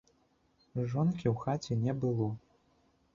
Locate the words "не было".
1.83-2.31